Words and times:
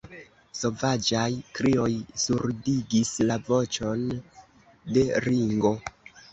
Sovaĝaj 0.59 1.25
krioj 1.59 1.91
surdigis 2.23 3.13
la 3.29 3.39
voĉon 3.53 4.05
de 4.99 5.09
Ringo. 5.31 5.77